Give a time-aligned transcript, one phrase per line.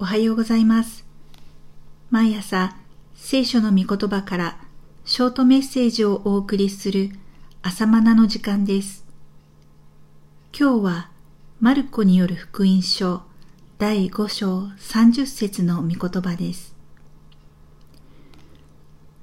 [0.00, 1.04] おはようございます。
[2.10, 2.76] 毎朝、
[3.16, 4.60] 聖書の御言葉から
[5.04, 7.10] ショートメッセージをお送りする
[7.62, 9.04] 朝マナの時間です。
[10.56, 11.10] 今日は、
[11.58, 13.22] マルコによる福音書
[13.78, 16.76] 第5章30節の御言葉です。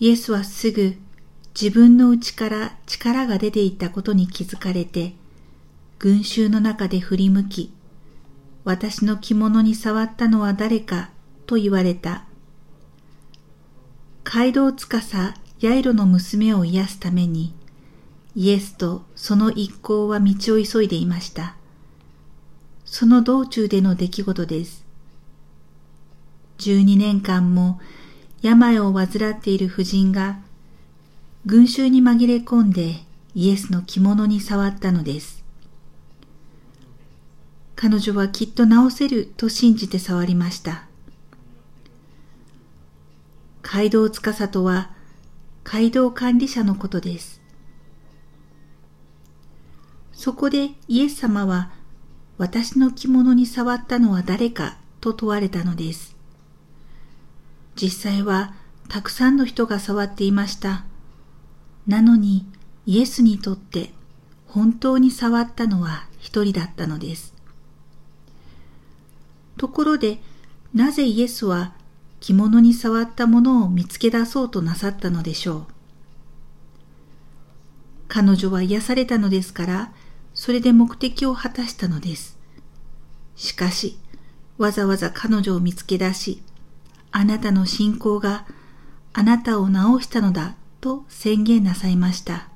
[0.00, 0.96] イエスはすぐ
[1.58, 5.14] 自分の内から力が出ていったことに気づかれて、
[5.98, 7.72] 群衆の中で振り向き、
[8.68, 11.08] 私の着物に触ったのは誰か
[11.46, 12.26] と言われた。
[14.24, 17.54] 街道司ヤイロの娘を癒すために、
[18.36, 21.56] イエスとその一行は道を急いでいました。
[22.84, 24.84] その道中での出来事です。
[26.58, 27.80] 12年間も
[28.42, 30.40] 病を患っている婦人が
[31.46, 32.96] 群衆に紛れ込んで
[33.34, 35.37] イエスの着物に触ったのです。
[37.80, 40.82] 彼女はきっと治せると信じて触りました。
[43.62, 44.90] 街道司とは
[45.62, 47.40] 街道管理者のことです。
[50.12, 51.70] そこでイエス様は
[52.36, 56.16] 私の着物に触ったのは誰かと問われたのです。
[57.80, 58.54] 実際は
[58.88, 60.84] たくさんの人が触っていました。
[61.86, 62.44] なのに
[62.86, 63.92] イエスにとって
[64.48, 67.37] 本当に触ったのは一人だったのです。
[69.58, 70.22] ところで、
[70.72, 71.74] なぜイエスは
[72.20, 75.66] 着物に触ったものを見つけ出そうとなさったのでしょう。
[78.08, 79.92] 彼女は癒されたのですから、
[80.32, 82.38] それで目的を果たしたのです。
[83.36, 83.98] しかし、
[84.56, 86.42] わざわざ彼女を見つけ出し、
[87.12, 88.46] あなたの信仰が
[89.12, 89.72] あなたを治
[90.04, 92.48] したのだと宣言なさいました。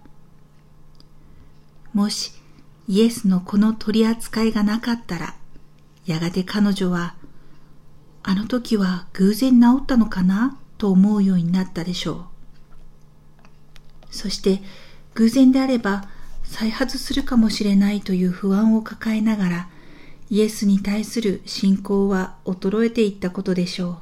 [1.92, 2.33] もし
[2.89, 5.34] イエスのこの取り扱いがなかったら、
[6.06, 7.14] やがて彼女は、
[8.22, 12.25] あの時は偶然治ったのかなと思うようになったでしょう。
[14.11, 14.62] そして
[15.14, 16.08] 偶然であれば
[16.45, 19.68] 再発するかもしれないという不安を抱えながら
[20.29, 24.01] イエスに対する信仰は衰えていったことでしょ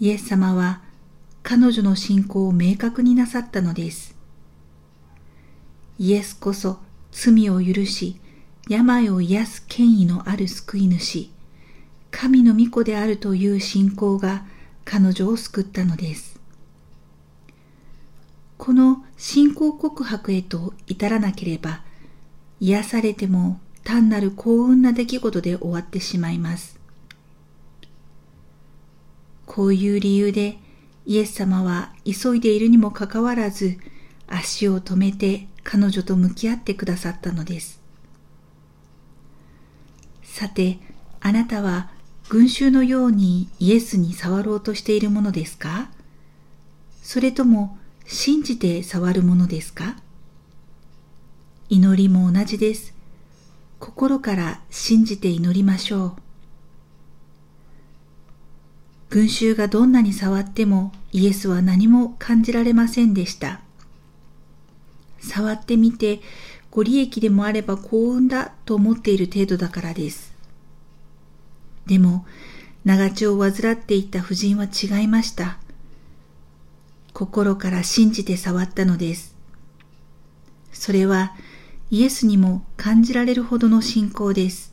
[0.00, 0.04] う。
[0.04, 0.80] イエス様は
[1.42, 4.16] 彼女の信仰を明確になさったのです。
[5.98, 6.78] イエスこそ
[7.10, 8.19] 罪を許し
[8.70, 11.28] 病を癒す権威のある救い主、
[12.12, 14.44] 神の御子であるという信仰が
[14.84, 16.38] 彼女を救ったのです。
[18.58, 21.82] この信仰告白へと至らなければ、
[22.60, 26.78] 癒されても単なる幸運な出来事で終わってしまいます。
[29.46, 30.58] こういう理由で
[31.06, 33.78] イエス様は急いでいるにもかかわらず
[34.28, 37.79] 足を止めて彼女と向き合ってくださったのです。
[40.40, 40.78] さて、
[41.20, 41.90] あなたは
[42.30, 45.90] 群衆のようにイエスに触ろうとしているものですか？
[47.02, 49.96] それとも信じて触るものですか？
[51.68, 52.94] 祈りも同じです。
[53.80, 56.12] 心から信じて祈りましょう。
[59.10, 63.60] 群衆がどんなに触ってもイエスは何も感じられませんでした。
[65.18, 66.22] 触ってみて
[66.70, 70.29] ご利益でもあれば幸運だと思っている程度だからです。
[71.86, 72.26] でも、
[72.84, 75.58] 長血を患っていた婦人は違いました。
[77.12, 79.34] 心から信じて触ったのです。
[80.72, 81.34] それは
[81.90, 84.72] イエスにも感じられるほどの信仰です。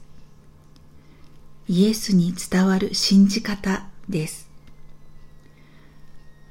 [1.67, 4.47] イエスに伝わる信じ方です。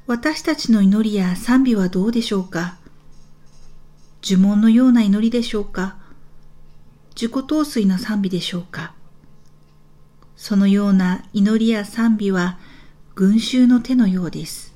[0.06, 2.76] 私たちの祈りや賛美はどうでしょうか？
[4.22, 5.96] 呪文のような祈りでしょうか？
[7.14, 8.92] 自己陶酔の賛美でしょうか？
[10.36, 12.58] そのような祈りや賛美は
[13.14, 14.74] 群衆の手のようです。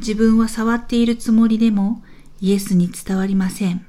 [0.00, 2.02] 自分は触っているつもりでも
[2.40, 3.86] イエスに伝わりません。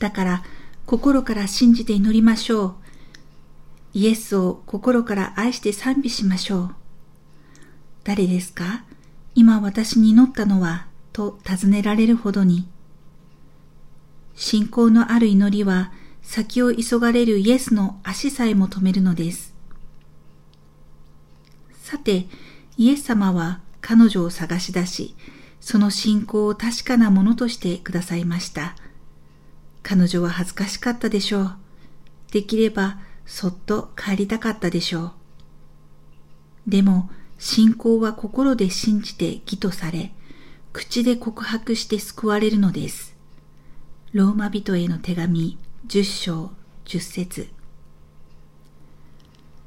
[0.00, 0.44] だから
[0.84, 2.74] 心から信じて祈りましょう。
[3.94, 6.74] イエスを心から愛して賛美しましょう。
[8.04, 8.84] 誰ですか？
[9.34, 12.68] 今私に祈ったのはと尋ねられるほどに、
[14.34, 15.92] 信仰のある祈りは
[16.26, 19.54] 先を急がれるイエスの足さえも止めるのです。
[21.82, 22.26] さて、
[22.76, 25.14] イエス様は彼女を探し出し、
[25.60, 28.74] その信仰を確かなものとしてくださいました。
[29.84, 31.56] 彼女は恥ずかしかったでしょう。
[32.32, 35.12] できればそっと帰りたかったでしょう。
[36.66, 37.08] でも、
[37.38, 40.12] 信仰は心で信じて義とされ、
[40.72, 43.14] 口で告白して救われるのです。
[44.12, 46.50] ローマ人への手紙十章
[46.84, 47.48] 十節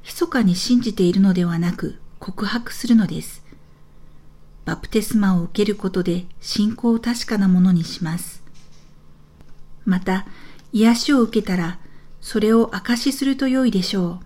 [0.04, 3.42] 密かに信じているのではなく告白するのです。
[4.66, 8.42] バプテスマを受けることで信仰を確かなものにします。
[9.86, 10.26] また、
[10.72, 11.78] 癒しを受けたら、
[12.20, 14.24] それを証しすると良いでしょう。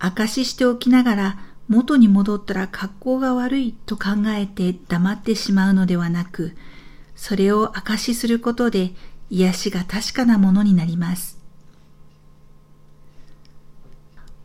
[0.00, 6.54] 証ししておきながら、元に戻ったら格好が悪いと考えて黙ってしまうのではなく、
[7.16, 8.92] それを証しすることで
[9.30, 11.38] 癒しが確かなものになります。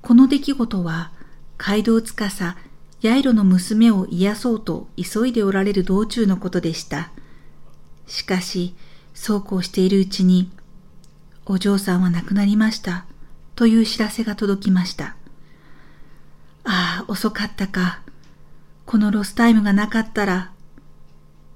[0.02, 1.12] この出来事は、
[1.58, 2.56] 街道司、
[3.02, 7.12] ヤイロの娘を癒そうと急いでおられる道中のことでした。
[8.08, 8.76] しかし、
[9.14, 10.52] そうこうしているうちに、
[11.46, 13.06] お嬢さんは亡くなりました、
[13.56, 15.16] という知らせが届きました。
[16.64, 18.02] ああ、遅かったか。
[18.86, 20.52] このロスタイムがなかったら、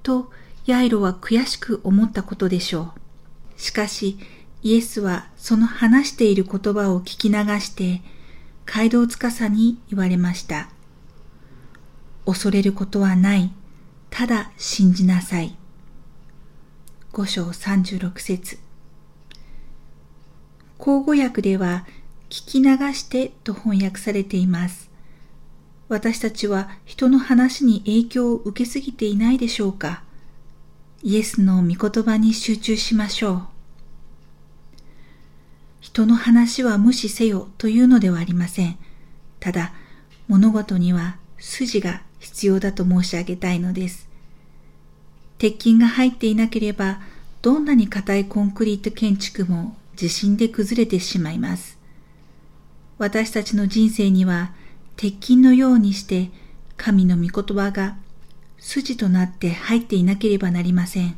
[0.02, 0.32] と、
[0.66, 2.99] ヤイロは悔しく思ったことでしょう。
[3.60, 4.18] しかし、
[4.62, 8.00] イエスはその話している言葉を聞き流して、
[8.64, 10.70] 街道司に言われました。
[12.24, 13.52] 恐れることはない。
[14.08, 15.56] ただ信じなさい。
[17.12, 18.58] 五章三十六節
[20.78, 21.86] 口語訳では、
[22.30, 24.88] 聞き流してと翻訳されています。
[25.88, 30.02] 私たちは人の話に影響を受けすぎていないでしょうか？
[31.02, 33.42] イエスの御言葉に集中しましょう。
[35.80, 38.76] 人の話は無視せよというのではありません。
[39.38, 39.72] ただ、
[40.28, 44.10] 物事には筋が必要だと申し上げたいのです。
[45.38, 47.00] 鉄筋が入っていなければ、
[47.40, 51.78] どんなに硬いコンクリート建築も地震で崩れてしまいます。
[52.98, 54.52] 私たちの人生には
[54.96, 56.30] 鉄筋のようにして
[56.76, 57.96] 神の御言葉が
[58.60, 61.16] 筋となって入っていなければなりません。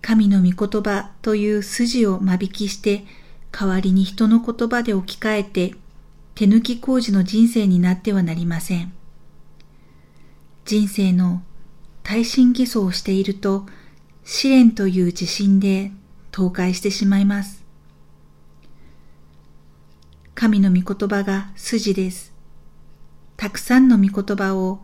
[0.00, 3.04] 神の御言葉という筋を間引きして
[3.52, 5.74] 代わりに人の言葉で置き換えて
[6.34, 8.92] 手抜き工事の人生になってはなりません。
[10.64, 11.42] 人生の
[12.02, 13.66] 耐震偽装をしていると
[14.24, 15.92] 試練という地震で
[16.32, 17.64] 倒壊してしまいます。
[20.34, 22.32] 神の御言葉が筋です。
[23.36, 24.80] たくさんの御言葉を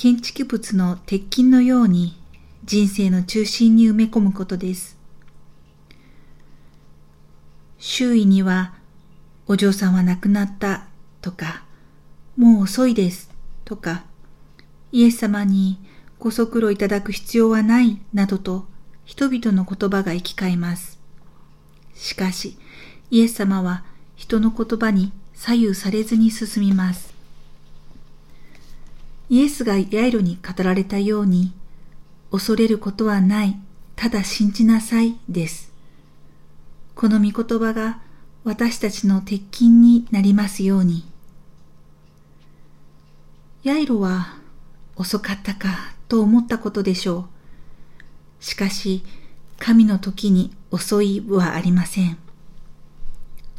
[0.00, 2.16] 建築物の鉄筋のように
[2.64, 4.96] 人生の中心に埋め込むことです。
[7.78, 8.74] 周囲には、
[9.48, 10.86] お嬢さんは亡くなった
[11.20, 11.64] とか、
[12.36, 13.28] もう遅いです
[13.64, 14.04] とか、
[14.92, 15.80] イエス様に
[16.20, 18.66] ご足労いただく必要はないなどと
[19.04, 21.00] 人々の言葉が生き交います。
[21.96, 22.56] しかし、
[23.10, 23.82] イエス様は
[24.14, 27.17] 人の言葉に左右されずに進みます。
[29.30, 31.52] イエスがヤイロに語られたように、
[32.30, 33.58] 恐れることはない、
[33.96, 35.72] ただ信じなさいです。
[36.94, 38.00] この御言葉が
[38.44, 41.04] 私たちの鉄筋になりますように。
[43.62, 44.38] ヤイロは
[44.96, 47.28] 遅かったかと思ったことでしょ
[48.40, 48.44] う。
[48.44, 49.02] しかし、
[49.58, 52.16] 神の時に遅いはありません。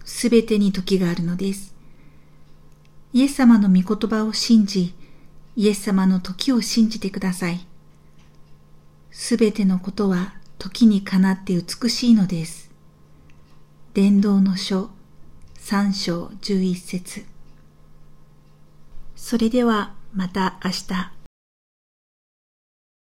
[0.03, 1.75] すべてに時があるのです。
[3.13, 4.93] イエス様の御言葉を信じ、
[5.59, 7.59] イエス様の時を信じてください。
[9.11, 12.71] すべてのことは時にかなって美しいのです。
[13.93, 14.89] 伝道の書
[15.55, 17.25] 三章十一節
[19.17, 21.18] それではまた明日。